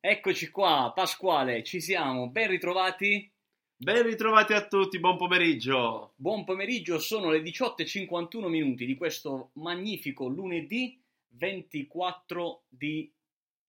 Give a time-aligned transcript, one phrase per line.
[0.00, 3.32] Eccoci qua, Pasquale, ci siamo, ben ritrovati.
[3.76, 6.14] Ben ritrovati a tutti, buon pomeriggio.
[6.16, 13.12] Buon pomeriggio, sono le 18.51 minuti di questo magnifico lunedì 24 di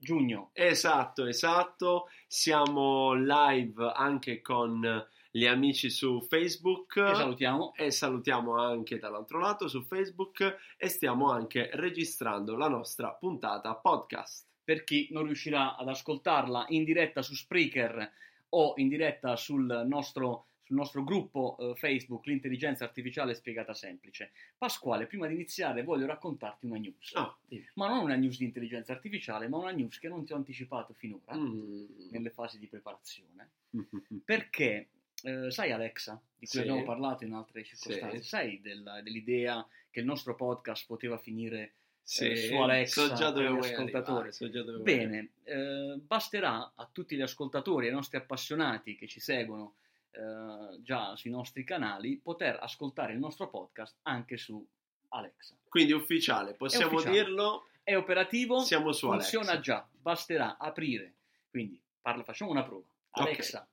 [0.02, 0.50] giugno.
[0.54, 2.10] Esatto, esatto.
[2.28, 6.94] Siamo live anche con gli amici su Facebook.
[6.94, 7.74] Che salutiamo.
[7.76, 14.48] E salutiamo anche dall'altro lato su Facebook e stiamo anche registrando la nostra puntata podcast.
[14.64, 18.12] Per chi non riuscirà ad ascoltarla in diretta su Spreaker
[18.50, 24.32] o in diretta sul nostro, sul nostro gruppo eh, Facebook L'intelligenza artificiale spiegata semplice.
[24.58, 27.12] Pasquale, prima di iniziare voglio raccontarti una news.
[27.16, 27.36] Ah,
[27.74, 30.94] Ma non una news di intelligenza artificiale, ma una news che non ti ho anticipato
[30.94, 32.10] finora mm.
[32.12, 33.50] nelle fasi di preparazione.
[34.24, 34.88] Perché
[35.24, 36.60] eh, sai Alexa, di cui Sì.
[36.60, 38.28] abbiamo parlato in altre circostanze, Sì.
[38.28, 43.30] sai del- dell'idea che il nostro podcast poteva finire Sì, eh, su Alexa so già
[43.30, 44.32] dove gli ascoltatori.
[44.32, 49.20] so già dove Bene, eh, basterà a tutti gli ascoltatori, ai nostri appassionati che ci
[49.20, 49.76] seguono
[50.12, 54.66] eh, già sui nostri canali, poter ascoltare il nostro podcast anche su
[55.10, 55.56] Alexa.
[55.68, 57.16] Quindi ufficiale, possiamo ufficiale.
[57.18, 57.66] dirlo.
[57.84, 59.62] È operativo, Siamo su funziona Alexa.
[59.74, 61.16] già, basterà aprire.
[61.50, 62.86] Quindi parla, facciamo una prova.
[63.12, 63.68] Alexa,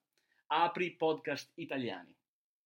[0.47, 2.15] apri podcast italiani.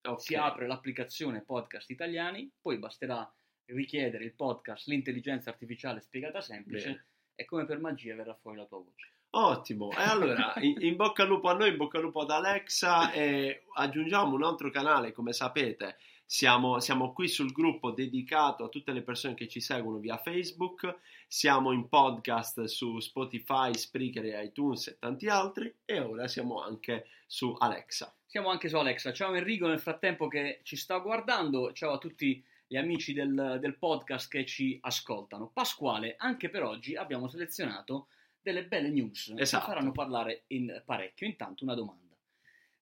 [0.04, 0.20] Ok.
[0.20, 3.30] Si apre l'applicazione podcast italiani, poi basterà
[3.66, 7.06] richiedere il podcast L'intelligenza artificiale spiegata semplice Bene.
[7.34, 9.12] e come per magia verrà fuori la tua voce.
[9.34, 12.30] Ottimo, e allora in, in bocca al lupo a noi, in bocca al lupo ad
[12.30, 18.68] Alexa e aggiungiamo un altro canale, come sapete, siamo, siamo qui sul gruppo dedicato a
[18.68, 24.88] tutte le persone che ci seguono via Facebook, siamo in podcast su Spotify, Spreaker iTunes
[24.88, 28.14] e tanti altri e ora siamo anche su Alexa.
[28.26, 29.14] Siamo anche su Alexa.
[29.14, 31.72] Ciao Enrico nel frattempo che ci sta guardando.
[31.72, 35.50] Ciao a tutti gli amici del, del podcast che ci ascoltano.
[35.52, 38.08] Pasquale, anche per oggi abbiamo selezionato
[38.42, 39.48] delle belle news Esatto.
[39.48, 41.26] che faranno parlare in parecchio.
[41.26, 42.16] Intanto una domanda.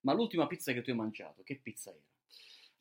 [0.00, 2.00] Ma l'ultima pizza che tu hai mangiato, che pizza era?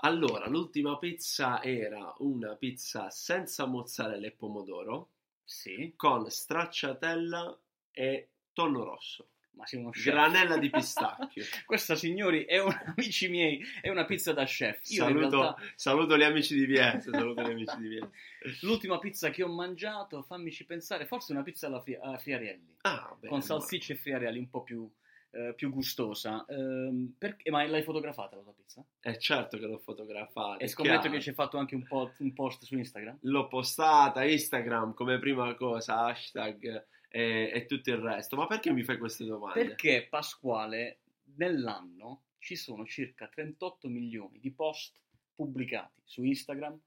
[0.01, 5.11] Allora, l'ultima pizza era una pizza senza mozzarella e pomodoro
[5.43, 10.05] Sì, con stracciatella e tonno rosso, ma sei uno chef.
[10.05, 11.43] granella di pistacchio.
[11.65, 14.89] Questa, signori, è un, amici miei, è una pizza da chef.
[14.89, 18.11] Io Saluto, realtà saluto gli amici di Vieste, saluto gli amici di Vieste.
[18.61, 22.77] l'ultima pizza che ho mangiato, fammici pensare, forse una pizza alla, Fri- a Friarielli.
[22.81, 24.89] Ah, bene, con salsicce e friarielli un po' più,
[25.31, 26.45] eh, più gustosa.
[26.47, 28.83] Ehm, perché- ma l'hai fotografata la tua pizza?
[28.99, 30.57] È certo che l'ho fotografata.
[30.63, 31.15] E scommetto chiaro.
[31.15, 33.17] che ci hai fatto anche un, po- un post su Instagram?
[33.23, 38.35] L'ho postata, Instagram come prima cosa, hashtag e, e tutto il resto.
[38.35, 39.65] Ma perché mi fai queste domande?
[39.65, 40.99] Perché Pasquale,
[41.35, 45.01] nell'anno ci sono circa 38 milioni di post
[45.35, 46.79] pubblicati su Instagram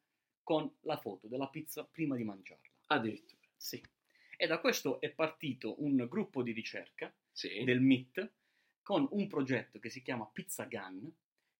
[0.42, 2.68] con la foto della pizza prima di mangiarla.
[2.86, 3.40] Addirittura.
[3.56, 3.80] Sì.
[4.36, 7.62] E da questo è partito un gruppo di ricerca Sì.
[7.64, 8.30] del MIT
[8.82, 11.10] con un progetto che si chiama Pizza Gun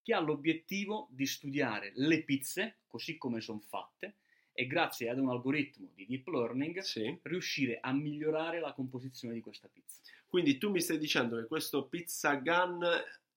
[0.02, 4.16] che ha l'obiettivo di studiare le pizze così come sono fatte
[4.54, 7.18] e grazie ad un algoritmo di deep learning Sì.
[7.22, 10.00] riuscire a migliorare la composizione di questa pizza.
[10.26, 12.86] Quindi tu mi stai dicendo che questo pizza gun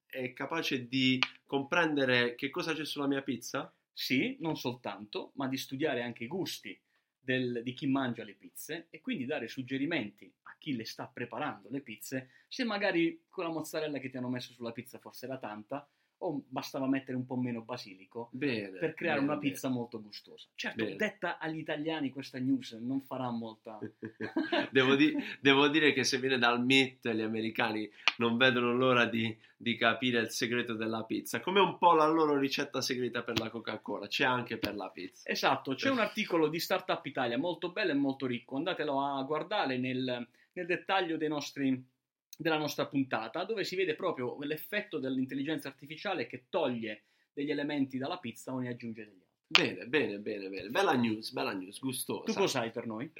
[0.05, 3.73] è capace di comprendere che cosa c'è sulla mia pizza?
[3.91, 6.77] Sì, non soltanto, ma di studiare anche i gusti
[7.19, 11.69] del- di chi mangia le pizze e quindi dare suggerimenti a chi le sta preparando
[11.71, 15.89] le pizze se magari quella mozzarella che ti hanno messo sulla pizza forse era tanta
[16.19, 18.77] o bastava mettere un po' meno basilico Bene.
[18.77, 20.47] per creare bene, una pizza molto gustosa.
[20.55, 20.95] Certo, Bene.
[20.95, 23.77] detta agli italiani questa news non farà molta...
[23.79, 24.69] bene.
[24.71, 29.35] devo, di- devo dire che se viene dal MIT gli americani non vedono l'ora di,
[29.57, 33.49] di capire il segreto della pizza, come un po' la loro ricetta segreta per la
[33.49, 35.29] Coca-Cola, c'è anche per la pizza.
[35.29, 39.77] Esatto, c'è un articolo di Startup Italia molto bello e molto ricco, andatelo a guardare
[39.77, 41.93] nel, nel dettaglio dei nostri-
[42.37, 47.03] della nostra puntata, dove si vede proprio l'effetto dell'intelligenza artificiale che toglie
[47.33, 49.25] degli elementi dalla pizza o ne aggiunge degli altri.
[49.47, 50.69] Bene, bene, bene, bene.
[50.69, 52.23] Bella news, bella news, gustosa.
[52.25, 53.11] Tu cosa hai per noi?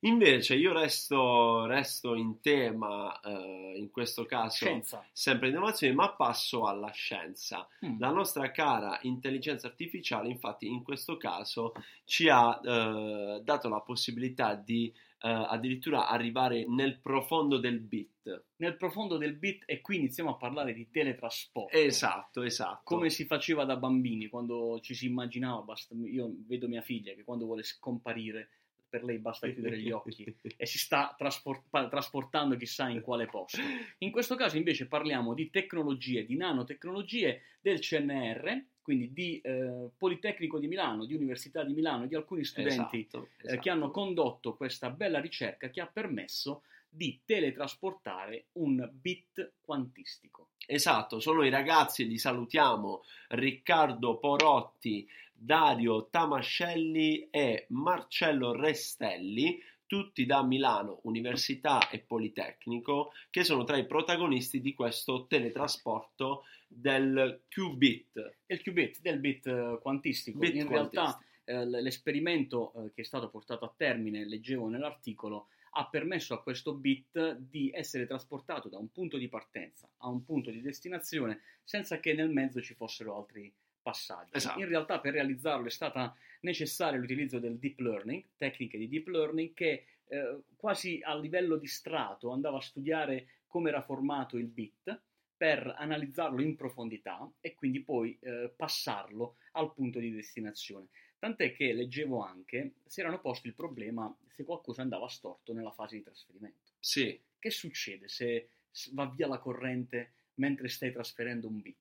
[0.00, 5.06] Invece io resto, resto in tema, eh, in questo caso, Scienza.
[5.12, 7.66] sempre innovazione, ma passo alla scienza.
[7.84, 7.98] Mm.
[7.98, 11.72] La nostra cara intelligenza artificiale, infatti, in questo caso
[12.04, 14.92] ci ha eh, dato la possibilità di
[15.24, 18.44] eh, addirittura arrivare nel profondo del bit.
[18.56, 21.74] Nel profondo del bit e qui iniziamo a parlare di teletrasporto.
[21.74, 22.82] Esatto, esatto.
[22.84, 27.24] Come si faceva da bambini quando ci si immaginava, basta- io vedo mia figlia che
[27.24, 28.50] quando vuole scomparire
[28.86, 30.24] per lei basta chiudere gli occhi
[30.56, 33.58] e si sta trasport- trasportando chissà in quale posto.
[33.98, 40.58] In questo caso invece parliamo di tecnologie, di nanotecnologie del CNR, quindi di eh, Politecnico
[40.58, 43.60] di Milano, di Università di Milano, di alcuni studenti Esatto, eh, esatto.
[43.62, 50.50] che hanno condotto questa bella ricerca che ha permesso di teletrasportare un bit quantistico.
[50.66, 60.42] Esatto, sono i ragazzi, li salutiamo, Riccardo Porotti, Dario Tamascelli e Marcello Restelli, tutti da
[60.42, 68.36] Milano, Università e Politecnico, che sono tra i protagonisti di questo teletrasporto del qubit.
[68.46, 70.38] Il qubit del bit eh, quantistico.
[70.38, 71.02] Bit In quantistico.
[71.02, 76.42] realtà eh, l'esperimento eh, che è stato portato a termine, leggevo nell'articolo, ha permesso a
[76.42, 81.40] questo bit di essere trasportato da un punto di partenza a un punto di destinazione
[81.64, 83.52] senza che nel mezzo ci fossero altri
[83.84, 84.30] passaggi.
[84.32, 84.58] Esatto.
[84.58, 89.52] In realtà per realizzarlo è stata necessaria l'utilizzo del deep learning, tecniche di deep learning
[89.52, 95.00] che eh, quasi a livello di strato andava a studiare come era formato il bit
[95.36, 100.88] per analizzarlo in profondità e quindi poi eh, passarlo al punto di destinazione.
[101.18, 105.96] Tant'è che leggevo anche si erano posti il problema se qualcosa andava storto nella fase
[105.96, 106.72] di trasferimento.
[106.78, 108.48] Sì, Che succede se
[108.92, 111.76] va via la corrente mentre stai trasferendo un bit?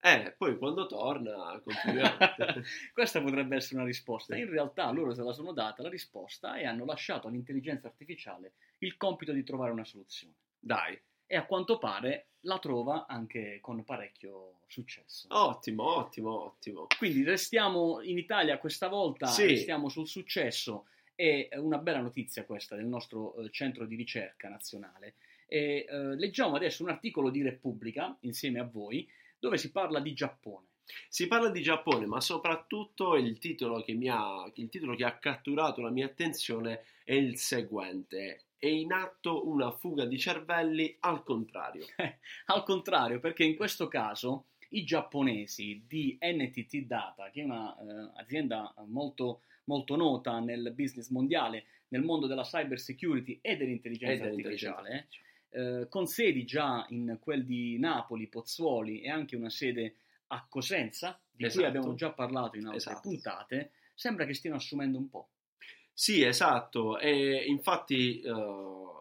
[0.00, 2.16] Eh, poi quando torna continuiamo.
[2.92, 4.36] Questa potrebbe essere una risposta.
[4.36, 8.96] In realtà loro se la sono data la risposta e hanno lasciato all'intelligenza artificiale il
[8.96, 10.34] compito di trovare una soluzione.
[10.58, 15.26] Dai, E a quanto pare la trova anche con parecchio successo.
[15.30, 16.86] ottimo, ottimo, ottimo.
[16.96, 19.46] Quindi restiamo in Italia questa volta, Sì.
[19.46, 20.86] restiamo sul successo.
[21.14, 25.16] È una bella notizia questa del nostro eh, centro di ricerca nazionale.
[25.46, 29.06] E, eh, leggiamo adesso un articolo di Repubblica insieme a voi
[29.40, 30.66] dove si parla di Giappone.
[31.08, 35.18] Si parla di Giappone, ma soprattutto il titolo che, mi ha, il titolo che ha
[35.18, 38.44] catturato la mia attenzione è il seguente.
[38.56, 41.86] È in atto una fuga di cervelli al contrario.
[42.46, 49.42] Al contrario, perché in questo caso i giapponesi di NTT Data, che è un'azienda molto,
[49.64, 55.08] molto nota nel business mondiale, nel mondo della cyber security e dell'intelligenza E dell'intelligenza artificiale,
[55.50, 59.96] eh, con sedi già in quel di Napoli, Pozzuoli e anche una sede
[60.28, 61.58] a Cosenza, di Esatto.
[61.58, 63.08] cui abbiamo già parlato in altre Esatto.
[63.08, 65.28] puntate, sembra che stiano assumendo un po'.
[65.92, 68.32] Sì, esatto, e infatti eh,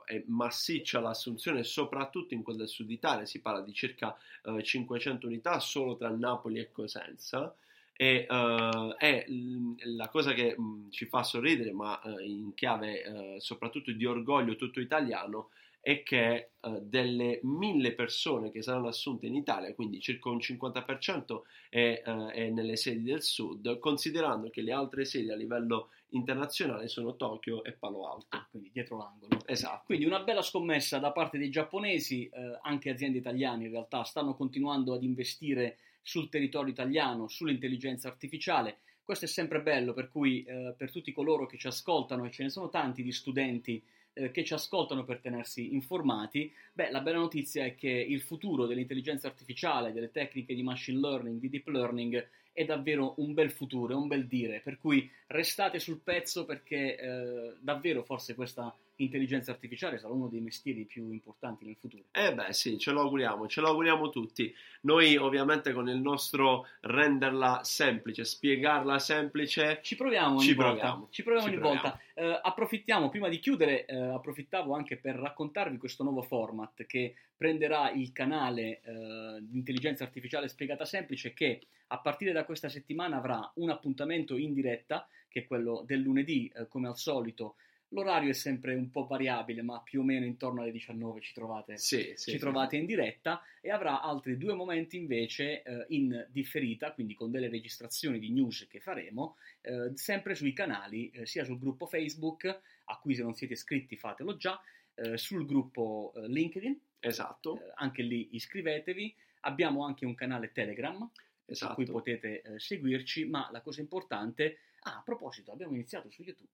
[0.06, 5.28] è massiccia l'assunzione soprattutto in quel del sud Italia, si parla di circa eh, 500
[5.28, 7.56] unità solo tra Napoli e Cosenza
[7.96, 13.92] e eh, è l- la cosa che mh, ci fa sorridere, ma in chiave soprattutto
[13.94, 19.74] di orgoglio tutto italiano, è che eh, delle mille persone che saranno assunte in Italia,
[19.74, 25.06] quindi circa un 50% è, eh, è nelle sedi del sud, considerando che le altre
[25.06, 28.28] sedi a livello internazionale sono Tokyo e Palo Alto.
[28.30, 29.42] Ah, quindi dietro l'angolo.
[29.46, 29.84] Esatto.
[29.86, 34.36] Quindi una bella scommessa da parte dei giapponesi, eh, anche aziende italiane in realtà stanno
[34.36, 38.80] continuando ad investire sul territorio italiano, sull'intelligenza artificiale.
[39.04, 42.44] Questo è sempre bello, per cui eh, per tutti coloro che ci ascoltano, e ce
[42.44, 43.84] ne sono tanti di studenti
[44.20, 48.66] eh, che ci ascoltano per tenersi informati, beh, la bella notizia è che il futuro
[48.66, 53.94] dell'intelligenza artificiale, delle tecniche di machine learning, di deep learning, è davvero un bel futuro,
[53.94, 59.52] è un bel dire, per cui restate sul pezzo perché eh, davvero forse questa intelligenza
[59.52, 62.04] artificiale sarà uno dei mestieri più importanti nel futuro.
[62.12, 64.54] Eh beh sì, ce lo auguriamo, ce lo auguriamo tutti.
[64.82, 70.72] Noi ovviamente con il nostro renderla semplice, spiegarla semplice, Ci proviamo ogni Ci volta.
[70.72, 71.82] proviamo, Ci proviamo ci ogni proviamo.
[71.82, 72.02] volta.
[72.14, 77.92] Eh, approfittiamo, prima di chiudere, eh, approfittavo anche per raccontarvi questo nuovo format che prenderà
[77.92, 83.50] il canale eh, di intelligenza artificiale spiegata semplice che a partire da questa settimana avrà
[83.56, 87.56] un appuntamento in diretta, che è quello del lunedì, eh, come al solito.
[87.90, 91.78] L'orario è sempre un po' variabile, ma più o meno intorno alle 19 ci trovate
[91.78, 96.92] sì, sì, ci trovate in diretta e avrà altri due momenti invece eh, in differita,
[96.94, 101.58] quindi con delle registrazioni di news che faremo, eh, sempre sui canali, eh, sia sul
[101.58, 104.62] gruppo Facebook, a cui se non siete iscritti fatelo già,
[104.96, 111.10] eh, sul gruppo eh, LinkedIn, Esatto, eh, anche lì iscrivetevi, abbiamo anche un canale Telegram,
[111.54, 111.74] su esatto.
[111.76, 114.60] cui potete eh, seguirci, ma la cosa importante...
[114.84, 116.50] Ah, a proposito, abbiamo iniziato su YouTube.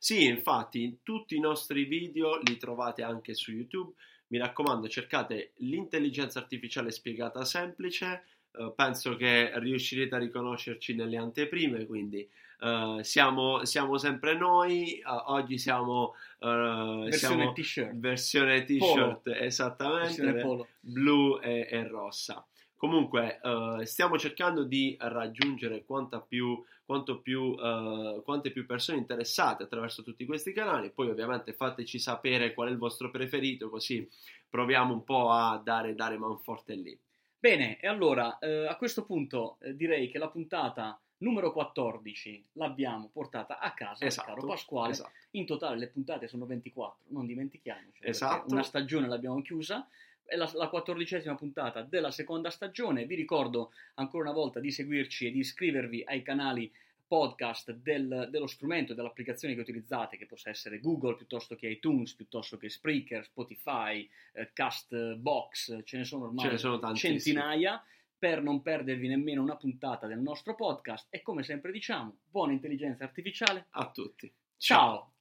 [0.00, 3.92] Sì, infatti, tutti i nostri video li trovate anche su YouTube.
[4.28, 8.24] Mi raccomando, cercate l'intelligenza artificiale spiegata semplice.
[8.52, 12.28] eh, penso che riuscirete a riconoscerci nelle anteprime, quindi
[12.60, 14.98] eh, siamo, siamo sempre noi.
[14.98, 20.68] eh, oggi siamo, Versione siamo t-shirt, versione t-shirt, esattamente, versione polo.
[20.80, 22.44] blu e, e rossa.
[22.78, 25.84] Comunque, uh, stiamo cercando di raggiungere
[26.28, 30.90] più, quanto più, uh, quante più persone interessate attraverso tutti questi canali.
[30.90, 34.08] Poi, ovviamente, fateci sapere qual è il vostro preferito, così
[34.48, 36.96] proviamo un po' a dare, dare manforte lì.
[37.36, 43.10] Bene, e allora eh, a questo punto eh, direi che la puntata numero 14 l'abbiamo
[43.12, 44.92] portata a casa, esatto, caro Pasquale.
[44.92, 45.10] Esatto.
[45.32, 48.04] In totale le puntate sono 24, non dimentichiamoci.
[48.04, 48.52] Esatto.
[48.52, 49.84] Una stagione l'abbiamo chiusa
[50.28, 53.06] è la, la quattordicesima puntata della seconda stagione.
[53.06, 56.70] Vi ricordo ancora una volta di seguirci e di iscrivervi ai canali
[57.06, 62.58] podcast del, dello strumento, dell'applicazione che utilizzate, che possa essere Google piuttosto che iTunes, piuttosto
[62.58, 67.82] che Spreaker, Spotify, eh, Castbox, ce ne sono ormai ne sono centinaia,
[68.18, 71.06] per non perdervi nemmeno una puntata del nostro podcast.
[71.08, 74.30] E come sempre diciamo, buona intelligenza artificiale a tutti.
[74.58, 75.12] Ciao.